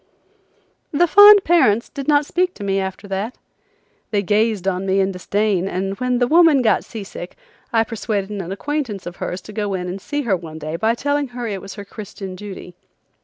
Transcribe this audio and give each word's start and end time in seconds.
The 0.91 1.05
fond 1.05 1.43
parents 1.43 1.87
did 1.87 2.07
not 2.07 2.25
speak 2.25 2.55
to 2.55 2.63
me 2.63 2.79
after 2.79 3.07
that. 3.09 3.37
They 4.09 4.23
gazed 4.23 4.67
on 4.67 4.87
me 4.87 4.99
in 4.99 5.11
disdain 5.11 5.67
and 5.67 5.93
when 5.99 6.17
the 6.17 6.25
woman 6.27 6.63
got 6.63 6.83
sea 6.83 7.03
sick 7.03 7.35
I 7.71 7.83
persuaded 7.83 8.31
an 8.31 8.51
acquaintance 8.51 9.05
of 9.05 9.17
hers 9.17 9.41
to 9.41 9.53
go 9.53 9.75
in 9.75 9.87
and 9.87 10.01
see 10.01 10.23
her 10.23 10.35
one 10.35 10.57
day 10.57 10.75
by 10.75 10.95
telling 10.95 11.27
her 11.27 11.45
it 11.45 11.61
was 11.61 11.75
her 11.75 11.85
Christian 11.85 12.33
duty. 12.35 12.73